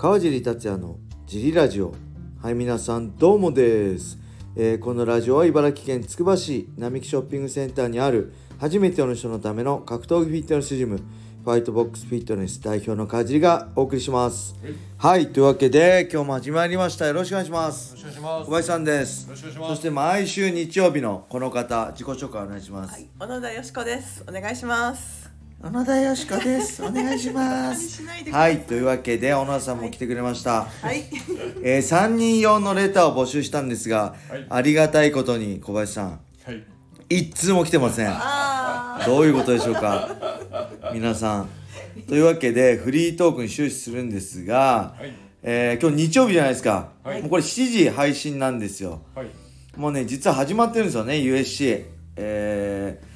[0.00, 1.92] 川尻達也のジリラジオ。
[2.40, 4.16] はい皆さんどうもです、
[4.56, 14.54] えーこのラジオは茨城県つくば市並木ショッピングセンターにある初めての人のための格闘技フィットネスジムファイトボックスフィットネス代表の川尻がお送りします。
[14.96, 17.06] はいというわけで今日も始まりました。
[17.06, 17.94] よろしくお願いします。
[17.94, 18.46] よろしくお願いします。
[18.46, 19.24] 小林さんです。
[19.26, 19.68] よろしくお願いします。
[19.74, 24.24] そして毎週日曜日のこの方自己紹介お願いします、はい、小野田よしこです。
[24.26, 25.29] お願いします。
[25.62, 26.82] 小野田よしこです。
[26.82, 28.54] お願いしましすないはい。
[28.54, 31.04] いというわけで小野田さんも来てくれました、はい。
[31.62, 34.46] えー、3人用のレターを募集したんですが、はい。
[34.48, 36.64] ありがたいことに小林さんはい。
[37.10, 38.08] 一通も来てません。
[38.10, 40.08] あどういうことでしょうか？
[40.94, 41.48] 皆さん。
[42.08, 45.12] というわけでフリートークに終始するんですが、はい。
[45.42, 47.20] えー今日日曜日じゃないですか、はい。
[47.20, 49.02] もうこれ7時配信なんですよ。
[49.14, 49.26] はい。
[49.76, 51.84] もうね実は始まってるんですよね USC
[52.16, 53.10] えー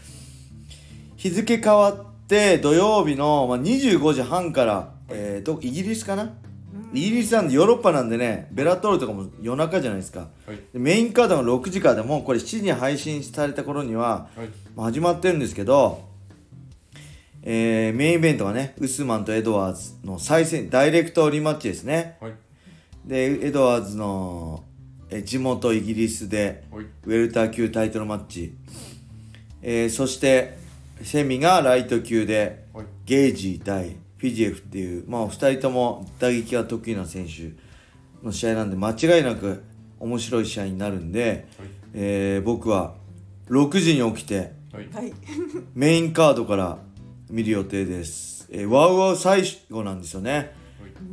[1.16, 6.32] 日付変わって土曜日の、まあ、25時半から、えーどイギリスかな？
[6.93, 10.57] イギリスなんでヨーロッパなんでねベラトールとかも夜中じゃないですかはい。
[10.57, 14.49] でメインカードが6時からでもうこれ7時に配信された頃には、はい。
[14.76, 16.02] まあ始まってるんですけど、
[17.43, 22.32] えーメインイベントがねウスマンとエドワーズの再戦ダイレクトリマッチですねはい。
[23.04, 24.65] でエドワーズの
[25.10, 26.84] えー地元イギリスではい。
[26.84, 28.54] ウェルター級タイトルマッチ、
[29.62, 30.62] えーそして
[31.02, 32.87] セミがライト級ではい。
[33.04, 37.52] ゲージ対フィジエフっていうまあ2人とも打撃が得意な選手
[38.24, 39.62] の試合なんで間違いなく
[40.00, 41.46] 面白い試合になるんで、
[41.92, 42.95] えー僕は
[43.48, 44.88] 6時に起きてはい。
[44.95, 44.96] あ。
[44.98, 45.12] はい。
[45.74, 46.78] メインカードから
[47.30, 50.52] 見る予定です、えーワウワウ最後なんですよね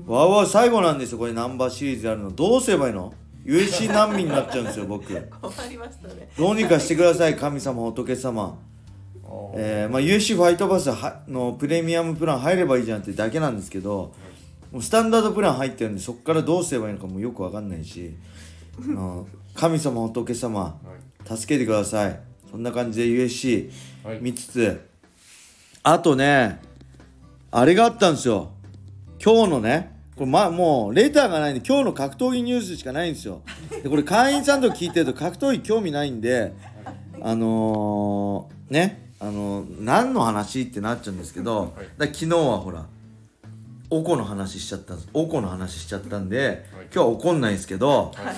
[0.06, 3.14] ワウワウ最後なんですよこれナンバーシリーズやるのどうすればいいの
[3.46, 5.06] ？USC 難民になっちゃうんですよ僕
[5.42, 6.30] 困りましたね。
[6.38, 8.58] どうにかしてください神様仏様
[9.56, 14.14] えーまあ、USC ファイトパスはのプレミアムプラン入ればいいじゃんってだけなんですけど
[14.72, 18.14] もうスタンダードプラン入ってるんでそこからどうすればいいのかもよくわかんないし
[18.80, 20.76] あの神様仏様は
[21.34, 21.38] い。
[21.38, 22.20] 助けてください。
[22.50, 23.70] そんな感じで USC
[24.04, 24.20] はい。
[24.22, 24.90] 見つつ
[25.84, 26.60] あとね
[27.52, 28.52] あれがあったんですよ。
[29.24, 33.42] 今日のねこれ、ま、もうレターがないんで今日の格闘技ニュースしかないんですよ。
[33.84, 36.54] でこれ会員さんと聞いてると格闘技興味ないんで
[37.22, 42.86] あのー、ねあのー何の話ってなっちゃうんですけど、はいだ昨日はほら
[43.92, 48.36] おこの話しちゃったんですおこの話しちゃったんで、今日は怒んないんですけど、はい。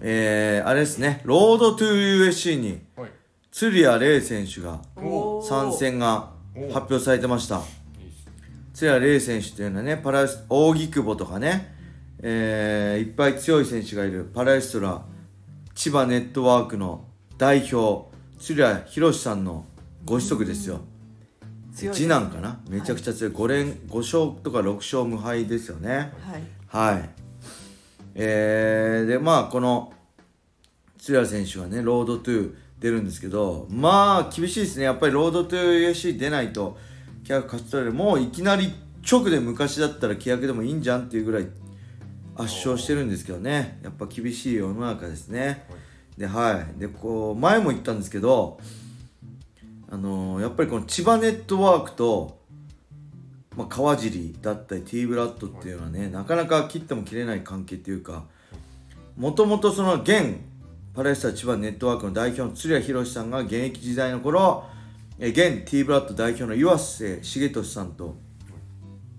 [0.00, 3.10] えー、あれですねロードトゥ USC にはい。
[3.50, 4.80] 鶴谷玲選手が
[5.42, 5.72] 参。
[5.72, 6.30] 戦が
[6.72, 7.62] 発表されてました。
[8.74, 11.74] 鶴谷玲選手っていうのはねパラス扇久保とかね、
[12.22, 15.02] えーいっぱい強い選手がいるパラエストラ
[15.74, 17.04] 千葉ネットワークの
[17.38, 18.06] 代表
[18.38, 19.64] 鶴谷博さんの
[20.08, 20.80] ご子息ですよ
[21.74, 22.60] 強い次男かな？
[22.68, 26.92] めちゃくちゃ強い5連5勝とか6勝無敗ですよねはい。
[26.94, 27.10] はい。
[28.14, 29.92] えー、で、まあ、この、
[30.98, 34.84] 鶴谷選手がね、ロードトゥ出るんですけど、まあ、厳しいですね。
[34.84, 36.76] やっぱりロードトゥ USC 出ないと、
[37.24, 37.94] 契約勝ち取れる。
[37.94, 38.72] もういきなり
[39.08, 41.46] 直で昔だったら契約でもいいんじゃんっていうぐらい
[42.34, 43.78] 圧勝してるんですけどね。
[43.82, 45.64] やっぱ厳しい世の中ですね。
[46.16, 46.80] で、はい。
[46.80, 48.58] で、こう、前も言ったんですけど、
[49.90, 52.38] あのーやっぱりこの千葉ネットワークと、
[53.56, 58.24] まあ、川尻だったり T ブラッドっていうのはね、なかなか切っても切れない関係っていうか
[59.16, 60.36] もともとその現
[60.94, 64.64] パレスタ千葉ネットワークの代表の鶴谷博さんが現役時代の頃
[65.18, 68.16] え現 T ブラッド代表の岩瀬重俊さんと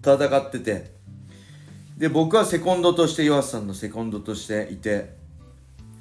[0.02, 0.91] 戦ってて
[1.97, 5.16] で僕はセコンドとして岩瀬さんのセコンドとしていて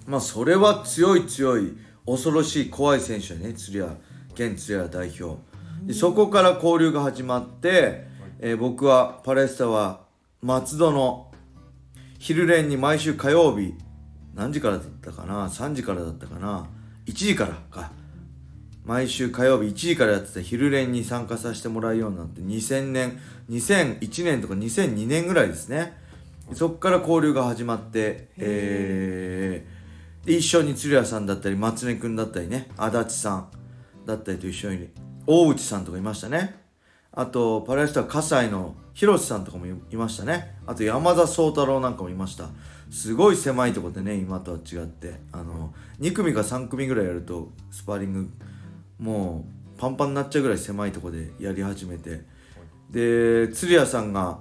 [0.07, 1.77] まあそれは強い強い
[2.07, 3.97] 恐ろしい怖い選手だね鶴谷
[4.39, 5.41] 現鶴谷代表。
[5.83, 8.07] でそこから交流が始まって、
[8.39, 10.03] えー僕はパレスタは
[10.43, 11.33] 松戸の
[12.21, 13.75] 昼練に毎週火曜日
[14.35, 16.67] 何時からだったかな？3時からだったかな
[17.07, 17.91] ？1時からか。
[18.85, 23.19] 毎週火曜日1時からやってた昼練に参加させてもらうようになって2000年
[23.51, 25.99] 2001年とか2002年ぐらいですね。
[26.55, 29.79] そこから交流が始まって、えー
[30.27, 33.49] で一緒に鶴谷さんだったり松根君だったりね足立さん
[34.09, 34.89] だったりと一緒に
[35.27, 36.57] 大内さんとかいましたね。
[37.13, 40.57] あとパラエスタは葛西の広瀬さんとかもいましたね。
[40.67, 42.49] あと山田宗太郎なんかもいました。
[42.91, 45.21] すごい狭いとこでね今とは違って。
[45.31, 48.31] あの2組か3組ぐらいやるとスパーリング
[48.99, 49.45] も
[49.77, 52.25] うパンパンになっちゃうぐらい狭いとこでやり始めて。
[52.91, 54.39] で鶴谷さんが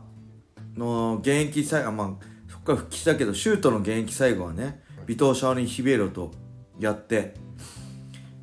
[0.78, 6.31] の現役最後、まあ、そこから復帰したけどシュートの現役最後はね尾藤シャオリン・ヒベロと
[6.80, 7.34] やって。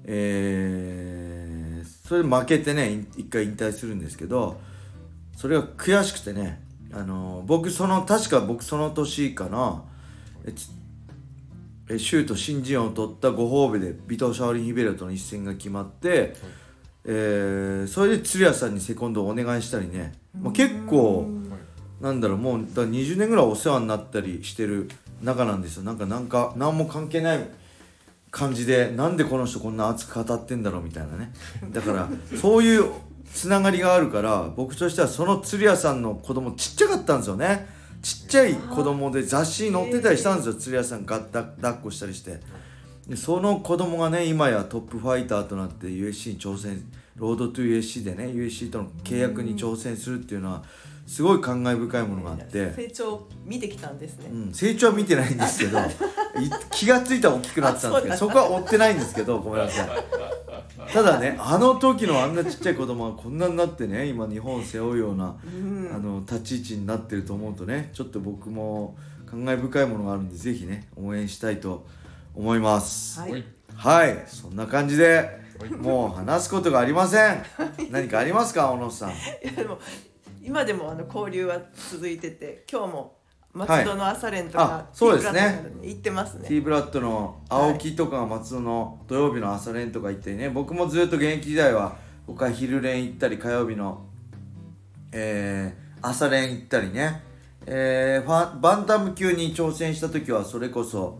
[0.05, 4.61] えーそれで負けてねい一回引退するんですけど
[5.37, 6.62] それが悔しくてね
[6.93, 9.83] あの僕その確か僕その年かな
[11.89, 16.35] えシュート新人王を取ったご褒美でビト・シャオリン・ヒベルとの一戦が決まって、
[17.05, 21.27] えーそれで鶴谷さんにセコンドをお願いしたりね、まあ、結構
[22.01, 24.89] なんだろうもうだから20年ぐらいお世話になったりしてる
[25.23, 25.83] 仲なんですよ。
[25.83, 27.49] なんかなんか何も関係ない
[28.34, 31.32] 感じでなんでこの人こんな熱く語ってんだろうみたいなね。
[31.70, 32.90] だからそういう
[33.32, 37.69] つながりがあるから僕としてはその鶴屋さんの子供ちっちゃかったんですよね。
[38.02, 40.54] ちっちゃい子供で雑誌に載ってたりしたんですよ。
[40.54, 42.40] 鶴屋さんがだ抱っこしたりして。
[43.08, 46.82] でその子供がね今やトップファイターとなって USC に挑戦
[47.14, 50.64] ロードトゥ USC でね USC との契約に挑戦するっていうのは
[51.06, 52.73] すごい感慨深いものがあって。
[52.73, 55.85] 成長を見てきたんですね、うん、成長は見てないんですけどい
[56.71, 59.89] 気がついたら大きくなってたんですけどあそそこは追ってないんですけどごめんなさい。
[60.93, 65.91] ただねあの時のあんなちっちゃい子供がこんなになってね今日本を背負うような、うん。
[65.95, 68.97] あの立ち位置になってると思うとねちょっと僕も
[69.27, 71.87] 感慨深いものがあるんでぜひね応援したいと
[72.35, 73.21] 思います。
[73.21, 73.31] はい。
[73.31, 73.45] はい。
[73.77, 74.25] はい。
[74.27, 75.71] そんな感じではい。
[75.71, 77.45] もう話すことがありません。
[77.91, 79.11] 何かありますか小野さん。
[79.11, 79.15] い
[79.45, 79.79] やでも
[80.44, 81.58] 今でもあの交流は
[81.91, 83.17] 続いてて今日も
[83.55, 85.64] 松戸の朝練とか、あそうですね。
[85.81, 86.49] 行ってますね。
[86.49, 90.50] ティーブラッドの青木とかが松戸の土曜日の朝練とか行ってね。
[90.50, 91.96] 僕もずっと現役時代は
[92.26, 94.05] 他昼練行ったり火曜日の、
[95.12, 97.23] えー朝練行ったりね、
[97.64, 101.19] えーファンバンタム級に挑戦した時はそれこそ、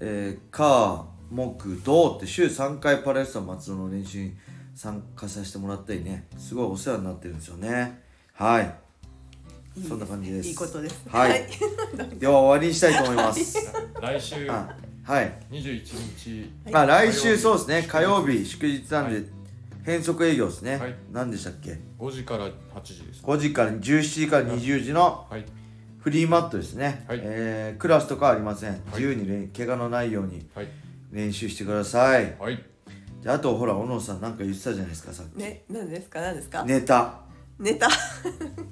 [0.00, 4.34] えー、火木土って週3回パレスタ松戸の練習に
[4.74, 6.26] 参加させてもらったりね。
[6.38, 8.05] すごいお世話になってるんですよね
[8.36, 8.74] はい。
[9.80, 10.48] いいそんな感じです。
[10.48, 11.02] いいことです。
[11.08, 11.44] はい。
[12.18, 13.58] では終わりにしたいと思います。
[14.00, 14.50] 来週。
[14.50, 14.74] あ
[15.04, 15.32] はい。
[15.50, 15.84] 21
[16.64, 16.70] 日。
[16.70, 17.84] まあ来週そうですね。
[17.88, 19.28] 火曜日祝日なんで
[19.84, 20.94] 変則営業ですね、はい。
[21.12, 22.50] 何でしたっけ？5時から8
[22.82, 23.22] 時です。
[23.22, 25.44] 5時から17時から20時のはい。
[26.00, 27.20] フリーマットですね、はい。
[27.22, 30.68] えークラスとかありません、自由に練怪我のないようにはい。
[31.12, 32.34] 練習してください。
[32.38, 32.62] はい。
[33.22, 36.20] じゃああとほら小野さんなんか言ってたじゃないですかさっき、ね何ですか？
[36.20, 37.20] 何ですか、ネタ
[37.58, 37.86] ネタ。
[37.86, 37.90] い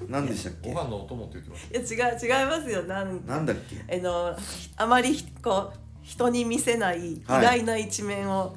[0.08, 0.72] 何でしたっけ？
[0.72, 2.82] ご飯のお供って言ってましや違う違いますよ。
[2.84, 3.56] なんなんだっ
[3.88, 3.98] け？
[3.98, 4.36] あの
[4.76, 7.58] あまりこう人に見せない意はい。
[7.58, 8.54] 外な一面を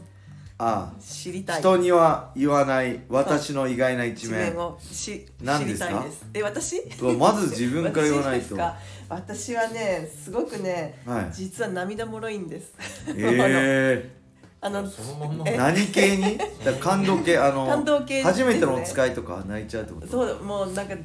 [0.59, 5.65] ああ知りたい、人には言わない私の意外な一一面面をし知りたい
[6.03, 6.25] です。
[6.33, 6.81] え私？
[7.17, 8.55] まず自分から言わないと。
[8.55, 8.77] 私ですか？
[9.09, 11.29] 私はねすごくね、はい。
[11.31, 12.73] 実は涙もろいんです。
[13.15, 14.11] え
[14.59, 15.45] あのそのまんま。
[15.51, 16.37] 何系に？
[16.37, 18.31] だから感動系あの感動系ですね。
[18.31, 20.07] 初めてのお使いとか泣いちゃうってこと？
[20.07, 20.95] そうもうなんか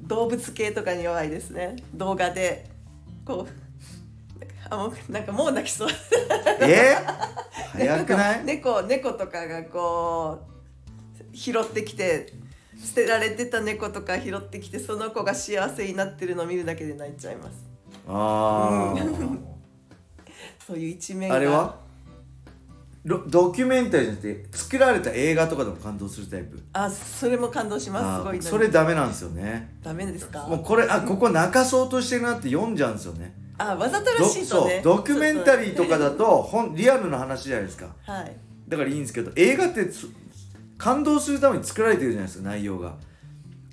[0.00, 1.76] 動物系とかに弱いですね。
[1.94, 2.66] 動画で。
[3.26, 5.88] こうあもうなんかもう泣きそう。
[6.60, 6.96] え？
[6.96, 8.44] ー、早くない？
[8.44, 10.38] 猫猫とかがこ
[11.32, 12.32] う拾ってきて
[12.82, 17.66] 捨てられてた猫とか拾ってきてその子が幸せになってるのを見るだけで泣いちゃいます。
[18.08, 19.38] あー、
[20.66, 21.36] そういう一面が。
[21.36, 21.76] あれは？
[21.82, 21.87] ロ
[23.08, 26.62] ドキュメンタリーじゃなくて作られた映画とかでも感動するタイプ。
[26.72, 29.76] あそれも感動しますあすごいーそれダメなんですよね。
[29.82, 30.46] ダメですか？
[30.46, 33.34] もうこれあここ泣かそうとしてるなって読んじゃうんですよね。
[33.56, 34.80] あわざとらどしいとね。
[34.82, 37.86] そうドキュメンタリーとかだとほんリアルな話じゃないですか。
[38.04, 38.36] とはい。
[38.68, 40.08] だからいいんですけど映画ってつ
[40.76, 42.94] 感動するために作られてるじゃないですか内容が。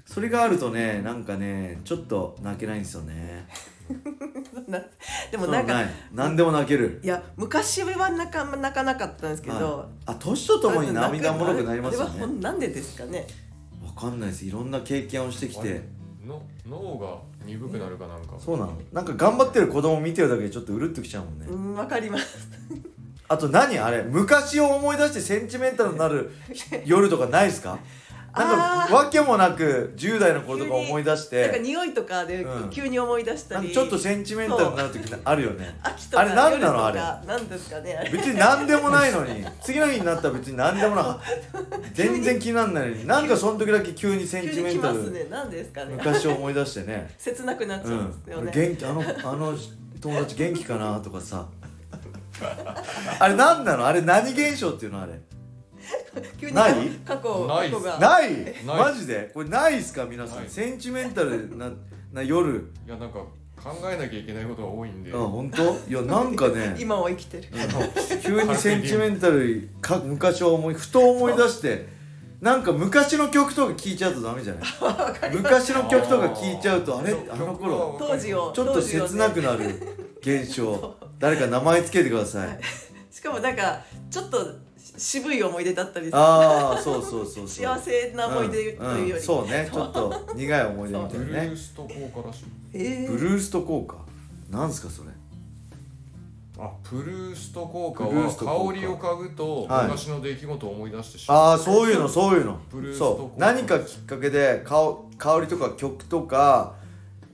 [0.05, 3.47] それがあるとねなんかねちょっと泣けないんですよね。
[3.47, 3.74] な
[5.31, 5.89] でもなんかない。
[6.13, 6.99] 何でも泣ける。
[7.03, 13.27] いや昔は泣か泣かなかったんですけど、はいあ年とともに涙もろくなりますよあれはほねんなんでですかね。
[13.85, 14.45] わかんないです。
[14.45, 15.81] いろんな経験をしてきて。
[16.25, 18.33] の脳が鈍くなるかなんか。
[18.39, 18.73] そうなの。
[18.91, 21.45] なんか頑張ってる子供見てるだけでちょっとうるっときちゃうもんね。
[21.47, 22.49] うんわかります。
[23.27, 23.77] あと何？
[23.79, 26.31] あれ昔を思い出してセンチメンタルになる
[26.85, 27.77] 夜とかないですか？
[28.35, 32.69] なんかわけもなく10代の頃とか思い出しなんかて匂いとかでうん。
[32.69, 35.77] 急に思い出したり、なんかちょっとセンチメンタルになる時あるよね。
[36.13, 36.99] あれ何なのあれ？
[36.99, 39.45] なんですかね別に何でもないのに。
[39.61, 41.21] 次の日になったら別に何でもな
[41.93, 43.07] 全然気になんないのに。
[43.07, 45.23] なんかその時だけ急にセンチメンタルますね。
[45.29, 45.95] なんですかね。
[45.95, 47.09] 昔を思い出してね。
[47.17, 49.57] 切なくなっちゃうんですようん、ね、元気あのあの
[50.01, 51.45] 友達元気かなとかさ。
[53.19, 53.85] あれ何なの？
[53.87, 55.01] あれ何現象っていうの？
[55.01, 55.13] あれ
[56.39, 56.89] 急にない？
[57.05, 57.99] 過去ない過去が。
[57.99, 58.33] ない？
[58.43, 59.31] ないマジで？
[59.33, 60.05] これないっすか？
[60.05, 61.69] 皆さん、センチメンタルな
[62.13, 62.71] な夜。
[62.85, 63.19] いやなんか
[63.61, 65.11] 考えなきゃいけないことが多いんで。
[65.13, 65.63] あ本当？
[65.89, 66.75] いやなんかね。
[66.79, 67.43] 今を生きてる。
[68.23, 71.93] 急にセンチメンタルか昔を思いふと思い出して。
[72.41, 74.59] なんか昔の曲とか聴いちゃうとダメじゃな
[75.29, 75.31] い？
[75.35, 77.15] 昔の曲とか聴いちゃうとあれ？
[77.29, 79.65] あの頃当時をちょっと切なくなる
[80.19, 80.95] 現象。
[81.17, 82.59] 誰か名前つけてください。
[83.09, 84.37] しかもなんかちょっと
[84.97, 87.47] 渋い思い出だったりああそうそうそうそう。
[87.47, 89.69] 幸せな思い出というより、んんそうね。
[89.71, 92.45] ちょっと苦い思い出みたいブルなねースト効果らしい。
[92.73, 93.11] えー。
[93.11, 93.95] ブルースト効果？
[94.49, 95.09] なんすかそれ？
[96.57, 99.83] あプルースト効果は香りを嗅ぐとはい。
[99.87, 102.59] 昔の出来事を思い出してしまう、ああそういうのそういうの。
[102.71, 103.39] ブルースト効そう。
[103.39, 106.75] 果何かきっかけで香香りとか曲とか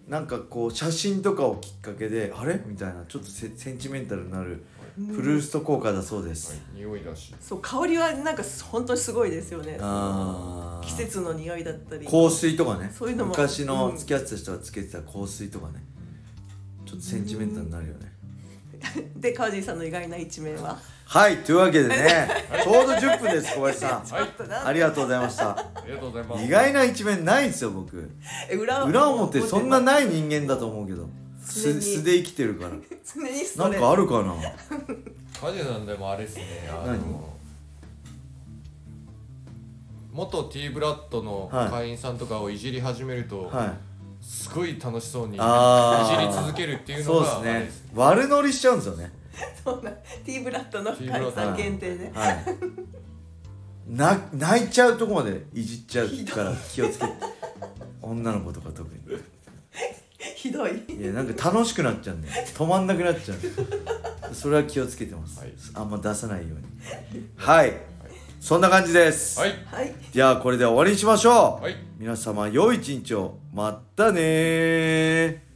[0.08, 2.60] なんかこう写真とかをきっかけであれ？
[2.65, 3.06] みたいな。
[3.08, 4.63] ちょっとセセンチメンタルになる
[4.95, 7.33] プルースト効果だそうです、はい、匂いだし。
[7.39, 9.77] そう香りはなんか本当にすごいですよね。
[9.79, 12.05] ああ季節の匂いだったり。
[12.05, 12.91] 香水とかね。
[12.93, 13.31] そういうのも。
[13.31, 13.98] 昔のうん。
[13.98, 15.83] 付き合ってた人がつけてた香水とかね。
[16.86, 18.12] ちょっとセンチメンタルになるよね。
[19.15, 20.77] で川尻さんの意外な一面は。
[21.05, 22.27] はいというわけでね。
[22.63, 24.05] ちょうど10分です小林さん。
[24.12, 24.29] はい
[24.65, 25.50] ありがとうございました。
[25.51, 26.43] ありがとうございます。
[26.43, 28.10] 意外な一面ないんですよ僕。
[28.51, 31.10] 裏表そんなない人間だと思うけど
[31.45, 31.81] 常に。
[31.81, 32.71] 素素で生きてるから。
[33.15, 34.33] 常にスなんかあるかな？
[35.39, 37.00] カジなんでもあれですねあ何？
[37.00, 37.29] の
[40.13, 41.69] 元 T ブラッドのはい。
[41.69, 44.24] 会員さんとかをいじり始めると、はい。
[44.24, 47.71] すごい楽しそうにいじあーり続けるっていうそうですのがあれね。
[47.95, 49.12] 悪乗りしちゃうんですよね。
[49.63, 49.91] そうな
[50.25, 51.57] T ブラッドの T ブラッド会員さん。
[51.57, 52.45] 限定ではい。
[53.88, 57.13] な泣いちゃうとこまでいじっちゃうから気をつけて。
[58.01, 59.00] 女の子とか特に
[60.41, 60.71] ひどい。
[60.89, 62.33] いやなんか楽しくなっちゃうんだよ。
[62.51, 64.33] 止まんなくなっちゃう。
[64.33, 65.53] それは気をつけてます、はい。
[65.75, 67.29] あんま出さないように。
[67.36, 67.74] はい。
[68.39, 69.53] そんな感じです、はい。
[69.67, 69.93] はい。
[70.12, 71.75] じゃあこれで終わりにしましょう、はい。
[72.00, 73.38] 皆様良い一日を。
[73.53, 75.50] まったねー